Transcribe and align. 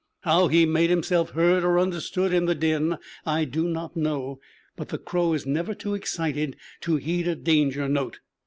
How 0.21 0.47
he 0.47 0.65
made 0.65 0.89
himself 0.89 1.29
heard 1.33 1.63
or 1.63 1.77
understood 1.77 2.33
in 2.33 2.45
the 2.45 2.55
din 2.55 2.97
I 3.23 3.45
do 3.45 3.67
not 3.67 3.95
know; 3.95 4.39
but 4.75 4.89
the 4.89 4.97
crow 4.97 5.33
is 5.33 5.45
never 5.45 5.75
too 5.75 5.93
excited 5.93 6.55
to 6.79 6.95
heed 6.95 7.27
a 7.27 7.35
danger 7.35 7.87
note. 7.87 8.19